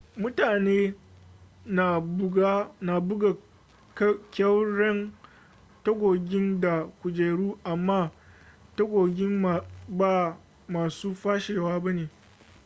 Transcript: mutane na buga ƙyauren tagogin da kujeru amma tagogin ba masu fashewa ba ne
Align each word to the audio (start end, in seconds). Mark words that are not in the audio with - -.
mutane 0.17 0.93
na 1.65 1.99
buga 2.99 3.37
ƙyauren 4.31 5.13
tagogin 5.83 6.61
da 6.61 6.85
kujeru 7.01 7.59
amma 7.63 8.11
tagogin 8.75 9.61
ba 9.87 10.37
masu 10.67 11.15
fashewa 11.15 11.79
ba 11.79 11.91
ne 11.93 12.09